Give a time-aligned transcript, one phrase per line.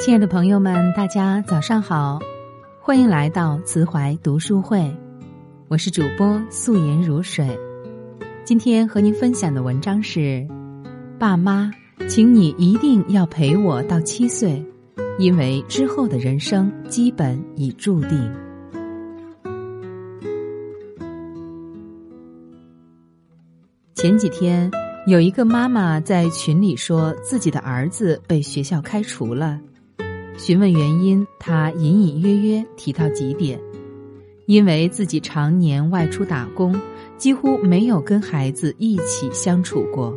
[0.00, 2.18] 亲爱的朋友们，大家早上好，
[2.80, 4.90] 欢迎来到慈怀读书会，
[5.68, 7.46] 我是主播素颜如水。
[8.42, 10.48] 今天和您分享的文章是：
[11.18, 11.70] 爸妈，
[12.08, 14.64] 请你一定要陪我到七岁，
[15.18, 18.32] 因为之后的人生基本已注定。
[23.94, 24.70] 前几天，
[25.06, 29.60] 有一个妈妈在群里说自己的儿子被学校开除了。
[30.36, 33.60] 询问原因，他隐隐约约提到几点：
[34.46, 36.74] 因为自己常年外出打工，
[37.18, 40.16] 几乎没有跟孩子一起相处过。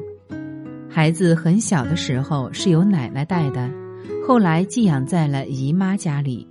[0.89, 3.69] 孩子很小的时候是由奶奶带的，
[4.25, 6.47] 后来寄养在了姨妈家里。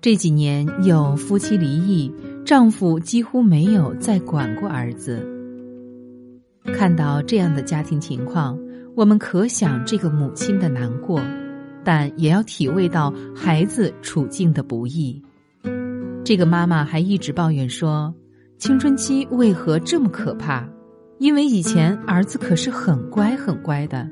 [0.00, 2.12] 这几年有夫妻离异，
[2.44, 5.26] 丈夫几乎没有再管过儿子。
[6.74, 8.58] 看到这样的家庭情况，
[8.94, 11.20] 我们可想这个母亲的难过。
[11.84, 15.22] 但也要体味到孩子处境的不易。
[16.24, 18.14] 这个妈妈还一直抱怨说
[18.58, 20.68] ：“青春期为何这么可怕？
[21.18, 24.08] 因为以前儿子可是很乖很乖的。”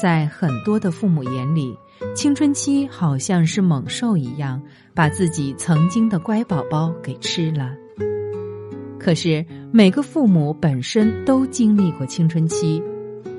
[0.00, 1.74] 在很多的父母眼里，
[2.16, 4.60] 青春期好像是猛兽一样，
[4.94, 7.72] 把自己曾经的乖宝宝给吃了。
[8.98, 12.82] 可是每个父母本身都经历过青春期。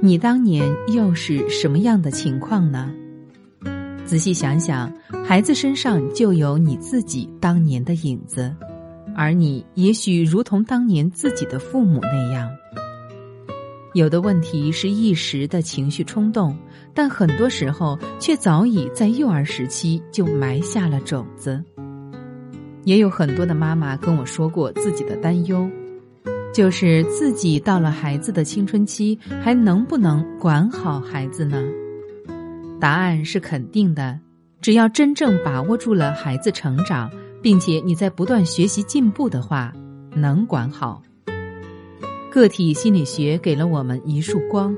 [0.02, 2.91] 你当年又是什么样的情况呢？
[4.05, 4.94] 仔细想想，
[5.25, 8.56] 孩子身上就有你自己当年的影子，
[9.16, 12.50] 而你也许如同当年自己的父母那样。
[13.94, 16.56] 有的问题是一时的情绪冲动，
[16.94, 21.63] 但很多时候却早已在幼儿时期就埋下了种子。
[22.83, 25.67] 也有很多的妈妈跟我说过自己的担忧。
[26.56, 31.62] 就是自己到了孩子的青春期，还能不能管好孩子呢？
[32.80, 34.17] 答案是肯定的。
[34.62, 39.74] 只要真正把握住了孩子成长，并且你在不断学习进步的话，
[40.16, 41.02] 能管好。
[42.31, 44.74] 个体心理学给了我们一束光。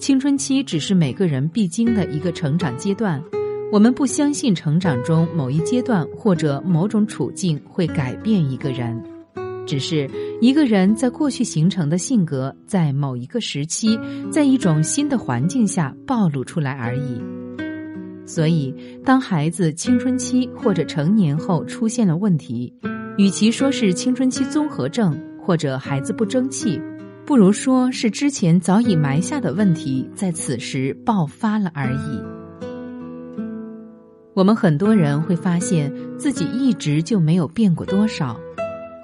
[0.00, 3.22] 青春期只是每个人必经的一个成长阶段。
[3.70, 9.00] 我们不相信成长中某一阶段或者某种处境会改变一个人。
[9.66, 10.06] 只是
[10.44, 13.98] 一个人在过去形成的性格，在某一个时期，
[14.30, 17.18] 在一种新的环境下暴露出来而已。
[18.26, 22.70] 所以，当孩子青春期或者成年后出现了问题，
[23.16, 26.78] 与其说是青春期综合症或者孩子不争气，
[27.24, 32.22] 不如说是之前早已埋下的问题在此时爆发了而已。
[34.34, 38.38] 我们很多人会发现自己一直就没有变过多少。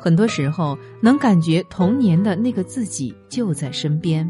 [0.00, 4.28] 很多时候，能感觉童年的那个自己就在身边。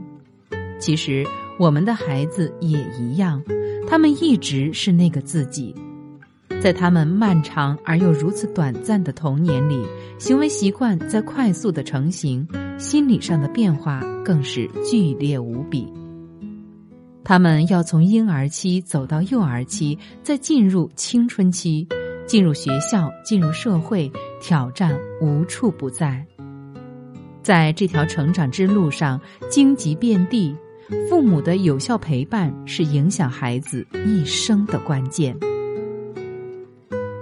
[0.81, 1.25] 其实，
[1.59, 3.41] 我们的孩子也一样，
[3.87, 5.75] 他们一直是那个自己。
[6.61, 9.83] 在他们漫长而又如此短暂的童年里，
[10.19, 15.91] 行为习惯在快速的成型，心理上的变化更是剧烈无比。
[17.23, 21.87] 他们要从婴儿期走到幼儿期，再进入青春期。
[22.31, 24.09] 进入学校，进入社会，
[24.41, 26.25] 挑战无处不在。
[27.43, 29.21] 在这条成长之路上，
[29.51, 30.55] 荆棘遍地，
[31.09, 35.37] 父母的有效陪伴是影响孩子一生的关键。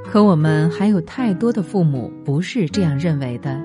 [0.05, 3.59] 可我们还有太多的父母不是这样认为的，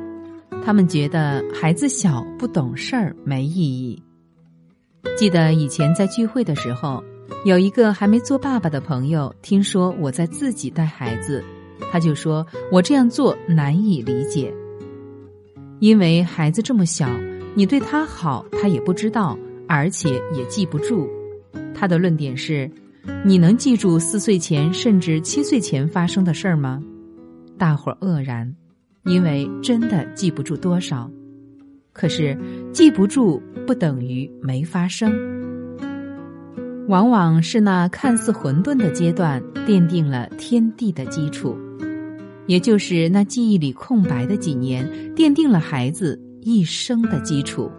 [0.64, 4.02] 他们觉得孩子小不懂事儿没意义。
[5.18, 7.04] 记得以前在聚会的时候。
[7.46, 11.44] 有一个还没做爸爸的朋友，听说我在自己带孩子，
[11.92, 14.54] 他就说我这样做难以理解，
[15.80, 17.10] 因为孩子这么小，
[17.56, 21.10] 你对他好，他也不知道，而且也记不住。
[21.74, 22.70] 他的论点是：
[23.26, 26.82] 你能记住四岁前甚至七岁前发生的事儿吗？
[27.58, 28.56] 大伙儿愕然，
[29.04, 31.10] 因为真的记不住多少。
[31.92, 32.38] 可是
[32.72, 35.43] 记不住不等于没发生。
[36.90, 41.58] 往往是那看似混沌的阶段，奠定了天地的基础，
[42.46, 44.86] 也就是那记忆里空白的几年，
[45.16, 47.72] 奠定了孩子一生的基础。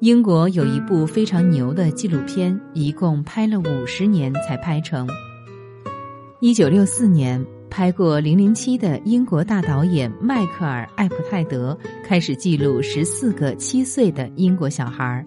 [0.00, 5.08] 英国有一部非常牛的纪录片，一共拍了五十年才拍成。
[6.40, 15.24] 一九六四年拍过《零零七》的英国大导演迈克尔·艾普泰德开始记录十四个七岁的英国小孩儿。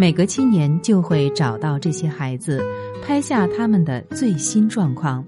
[0.00, 2.58] 每隔七年就会找到这些孩子，
[3.04, 5.22] 拍下他们的最新状况，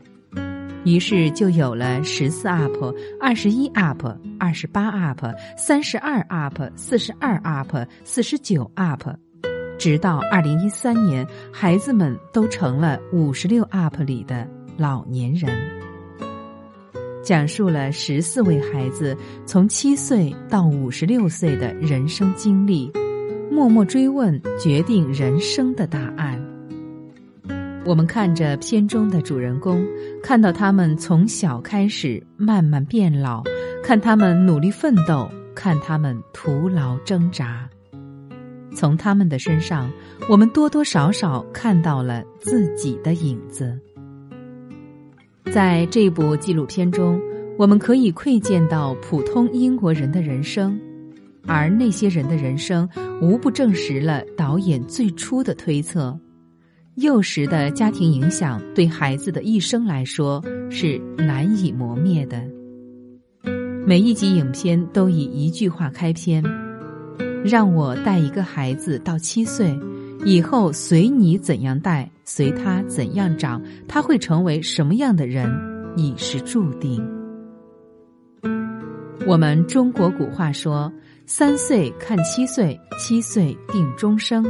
[0.86, 2.72] 于是就有了十四 up、
[3.20, 4.02] 二十一 up、
[4.40, 5.26] 二十八 up、
[5.58, 9.06] 三十二 up、四十二 up、四十九 up，
[9.78, 14.48] 直到二零一三年，孩子们都成了五十六 UP 里的
[14.78, 15.52] 老年人。
[17.22, 19.14] 讲述了十四位孩子
[19.44, 22.90] 从七岁到五十六岁的人生经历，
[23.52, 26.42] 默默追问，决定人生的答案。
[27.84, 29.84] 我们看着片中的主人公，
[30.22, 33.44] 看到他们从小开始慢慢变老，
[33.84, 37.68] 看他们努力奋斗，看他们徒劳挣扎。
[38.74, 39.90] 从他们的身上，
[40.30, 43.78] 我们多多少少看到了自己的影子。
[45.52, 47.20] 在这部纪录片中，
[47.58, 50.80] 我们可以窥见到普通英国人的人生，
[51.46, 52.88] 而那些人的人生，
[53.20, 56.18] 无不证实了导演最初的推测：
[56.96, 62.42] 幼时的家庭影响对孩子的一生来说是难以磨灭的。
[63.86, 66.42] 每一集影片都以一句话开篇
[67.44, 69.76] ：“让我带一个孩子到七岁。”
[70.24, 75.52] 以后随你怎样带，随他怎样长，他会成为什么样的人，
[75.96, 77.04] 已是注定。
[79.26, 80.92] 我们中国古话说
[81.26, 84.44] ：“三岁看七岁，七岁定终生。”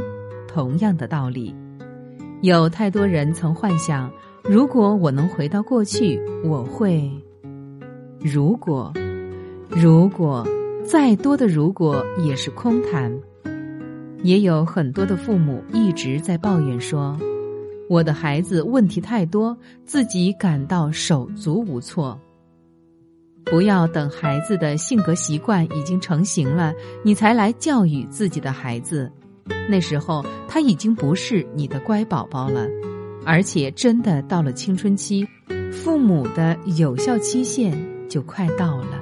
[0.47, 1.55] 同样的道理，
[2.41, 4.11] 有太多人曾幻想：
[4.43, 7.09] 如果我能回到过去，我会……
[8.19, 8.93] 如果，
[9.69, 10.47] 如果，
[10.85, 13.11] 再多的如果也是空谈。
[14.21, 17.17] 也有很多的父母一直在抱怨说
[17.89, 22.17] ：“我的孩子问题太多，自己感到手足无措。”
[23.45, 26.73] 不要等孩子的性格习惯已经成型了，
[27.03, 29.11] 你才来教育自己的孩子，
[29.69, 32.67] 那时候他已经不是你的乖宝宝了，
[33.25, 35.27] 而且真的到了青春期，
[35.71, 37.77] 父母的有效期限
[38.09, 38.99] 就快到了。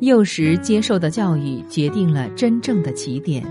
[0.00, 3.44] 幼时接受的教育决定了真正的起点。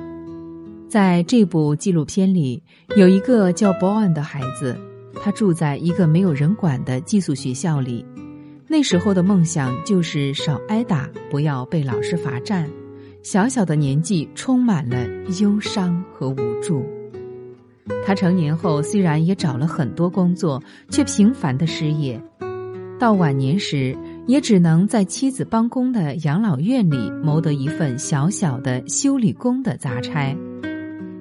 [0.88, 2.62] 在这部纪录片里，
[2.96, 4.78] 有一个叫 Bowen 的孩子，
[5.22, 8.06] 他住在一个没有人管的寄宿学校里。
[8.78, 12.70] 那时候的梦想就是少挨打，不要被老师罚站。
[13.24, 15.08] 小小的年纪充满了
[15.40, 16.86] 忧伤和无助。
[18.06, 22.22] 他成年后虽然也找了很多工作，却频繁的失业。
[23.00, 23.98] 到晚年时。
[24.28, 30.36] 也只能在妻子帮工的养老院里谋得一份小小的修理工的杂差。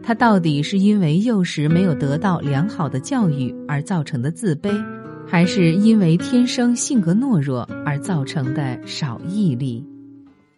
[0.03, 4.71] 他到底是因为幼时没有得到良好的教育而造成的自卑，
[5.27, 9.85] 还是因为天生性格懦弱而造成的少毅力？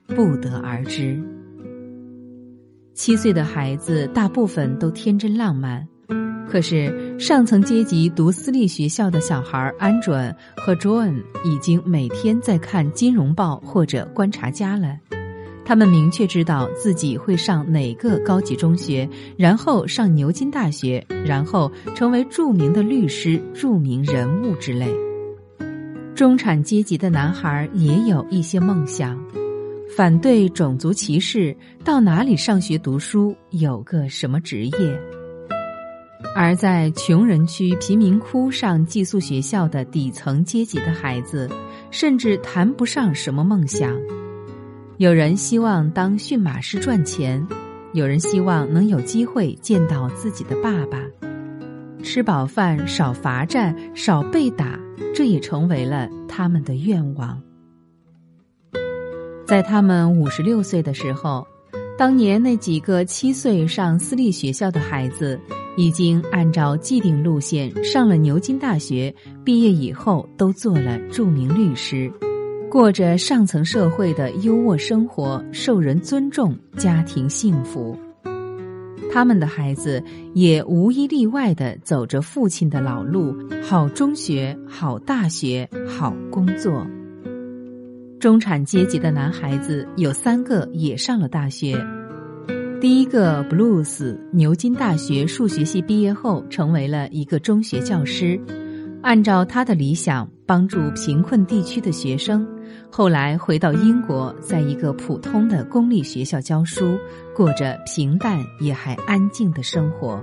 [0.08, 1.20] 不得而知。
[2.94, 5.86] 七岁的孩子大部分都天真浪漫。
[6.48, 14.96] 可是，上层阶级读私立学校的小孩安准和 Joan 已经每天在看《金融报》或者《观察家》了。
[15.66, 24.88] 他们明确知道自己会上哪个高级中学，然后上牛津大学，然后成为著名的律师、著名人物之类。
[26.14, 29.20] 中产阶级的男孩也有一些梦想：
[29.96, 31.54] 反对种族歧视，
[31.84, 35.00] 到哪里上学读书，有个什么职业。
[36.34, 41.50] 而在穷人区贫民窟上寄宿学校的底层阶级的孩子，
[41.90, 43.94] 甚至谈不上什么梦想。
[44.98, 47.46] 有人希望当驯马师赚钱，
[47.92, 50.98] 有人希望能有机会见到自己的爸爸，
[52.02, 54.80] 吃饱饭、少罚站、少被打，
[55.14, 57.38] 这也成为了他们的愿望。
[59.46, 61.46] 在他们五十六岁的时候，
[61.98, 65.38] 当年那几个七岁上私立学校的孩子。
[65.78, 72.10] 已经按照既定路线上了牛津大学，毕业以后都做了著名律师，
[72.70, 77.96] 过着上层社会的优渥生活，受人尊重，家庭幸福。
[79.12, 80.02] 他们的孩子
[80.34, 86.86] 也无一例外的走着父亲的老路：好中学、好大学、好工作。
[88.20, 91.82] 中产阶级的男孩子有三个也上了大学。
[92.80, 98.38] 第一个布鲁斯，牛津大学数学系毕业后，成为了一个中学教师。
[99.06, 102.44] 按照他的理想，帮助贫困地区的学生。
[102.90, 106.98] 后来回到英国，在一个普通的公立学校教书，
[107.32, 110.20] 过着平淡也还安静的生活。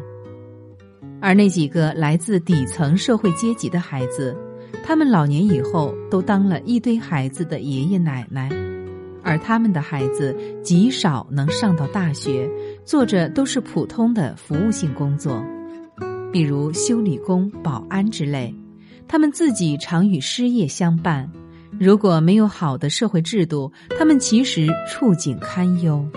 [1.22, 4.36] 而那几个来自底层社会阶级的孩子，
[4.84, 8.50] 他们老年以后都当了一堆孩子的爷爷奶奶。
[9.24, 12.50] 而他们的孩子极少能上到大学，
[12.84, 15.42] 做着都是普通的服务性工作，
[16.34, 18.54] 比如修理工、保安之类。
[19.08, 21.30] 他们自己常与失业相伴。
[21.80, 26.08] 如果没有好的社会制度，他们其实处境堪忧。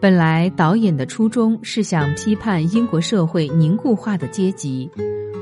[0.00, 4.90] 本来导演的初衷是想批判英国社会凝固化的阶级，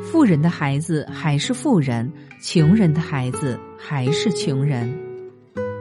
[0.03, 2.11] 富人的孩子还是富人，
[2.43, 4.93] 穷人的孩子还是穷人。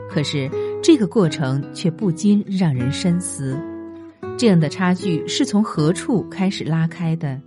[0.09, 0.49] 可是
[0.81, 3.57] 这个过程却不禁让人深思：
[4.37, 7.39] 这样的差距是从何处开始拉开的？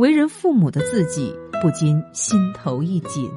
[0.00, 1.30] 为人父母的自己
[1.60, 3.30] 不禁心头一紧。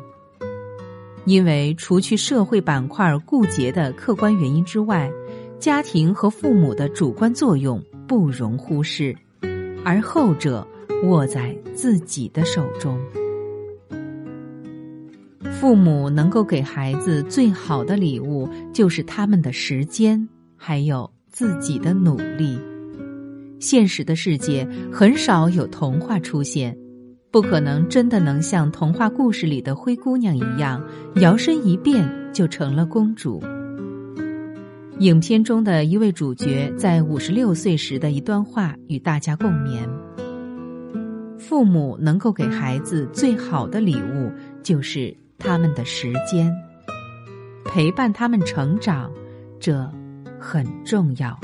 [1.26, 5.12] 因为除去社会板块固结的客观原因之外，
[5.60, 9.14] 家庭和父母的主观作用不容忽视，
[9.84, 10.66] 而后者
[11.04, 12.98] 握在自己的手中。
[15.52, 22.58] 父母能够给孩子最好的礼物，就是他们的时间，还有自己的努力。
[23.64, 26.78] 现实的世界很少有童话出现。
[27.32, 30.84] 不可能真的能像童话故事里的灰姑娘一样，
[31.16, 33.42] 摇身一变就成了公主。
[35.00, 39.88] 影片中的一位主角在五十六岁时的一段话与大家共勉：
[41.40, 44.30] 父母能够给孩子最好的礼物，
[44.62, 46.54] 就是他们的时间，
[47.64, 49.10] 陪伴他们成长，
[49.58, 49.90] 这
[50.38, 51.40] 很重要。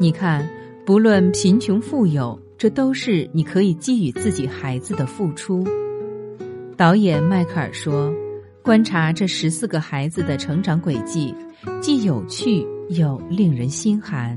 [0.00, 0.48] 你看，
[0.84, 2.38] 不论贫穷富有。
[2.58, 5.64] 这都是你可以给予自己孩子的付出。
[6.76, 8.12] 导演迈克尔说
[8.64, 11.32] ：“观察这十四个孩子的成长轨迹，
[11.80, 14.36] 既有趣又令人心寒。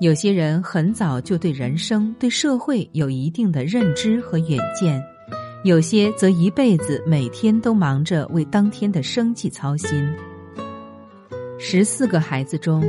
[0.00, 4.98] 有些人很早就对人生、对社会有一定的认知和远见，
[5.64, 10.02] 有些则一辈子每天都忙着为当天的生计操心。
[11.58, 12.82] 十四个孩子中，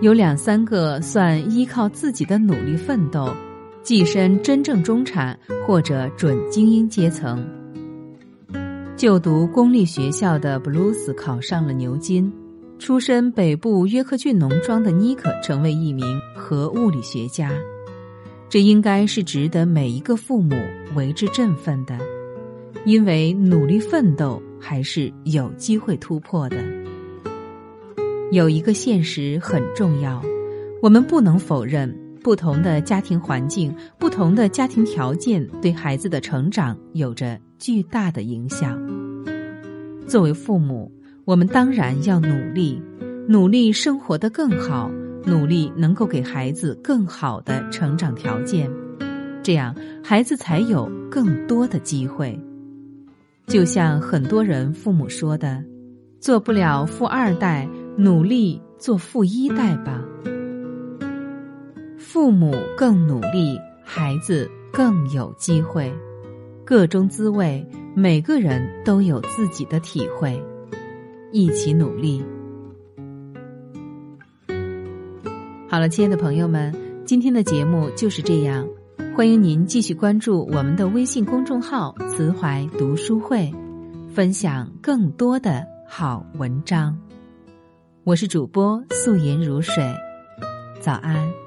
[0.00, 3.28] 有两三个算依靠自己的努力奋斗。”
[3.82, 7.42] 跻身真正中产或者准精英阶层。
[8.94, 12.30] 就读公立学校的布鲁斯考上了牛津，
[12.78, 16.04] 出身北部约克郡农庄的尼克成为一名
[16.36, 17.50] 核物理学家。
[18.50, 20.54] 这应该是值得每一个父母
[20.94, 21.98] 为之振奋的，
[22.84, 26.58] 因为努力奋斗还是有机会突破的。
[28.32, 30.22] 有一个现实很重要，
[30.80, 31.94] 我们不能否认。
[32.22, 38.78] 不同的家庭环境、不同的家庭条件，对孩子的成长有着巨大的影响。
[40.06, 40.92] 作为父母，
[41.24, 42.80] 我们当然要努力，
[43.26, 44.90] 努力生活的更好，
[45.24, 48.70] 努力能够给孩子更好的成长条件，
[49.42, 52.38] 这样孩子才有更多的机会。
[53.46, 55.64] 就像很多人父母说的
[56.20, 57.66] ：“做不了富二代，
[57.96, 60.02] 努力做富一代吧。”
[61.98, 65.92] 父母更努力，孩子更有机会。
[66.64, 70.40] 各中滋味，每个人都有自己的体会。
[71.32, 72.24] 一起努力。
[75.68, 78.66] 好了，亲爱的朋友们，今天的节目就是这样。
[79.14, 83.52] 欢迎您继续关注我们的微信公众号“慈怀读书会”，
[84.12, 86.98] 分享更多的好文章。
[88.02, 89.84] 我是主播素颜如水，
[90.80, 91.39] 早安。